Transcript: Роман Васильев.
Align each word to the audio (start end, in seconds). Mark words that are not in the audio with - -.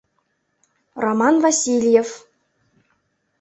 Роман 1.03 1.35
Васильев. 1.43 2.09